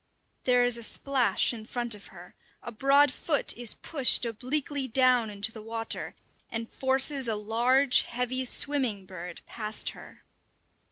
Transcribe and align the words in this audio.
There 0.45 0.63
is 0.63 0.77
a 0.77 0.81
splash 0.81 1.53
in 1.53 1.67
front 1.67 1.93
of 1.93 2.07
her, 2.07 2.33
a 2.63 2.71
broad 2.71 3.11
foot 3.11 3.53
is 3.55 3.75
pushed 3.75 4.25
obliquely 4.25 4.87
down 4.87 5.29
into 5.29 5.51
the 5.51 5.61
water 5.61 6.15
and 6.49 6.67
forces 6.67 7.27
a 7.27 7.35
large, 7.35 8.01
heavy 8.01 8.43
"swimming 8.45 9.05
bird" 9.05 9.41
past 9.45 9.91
her. 9.91 10.23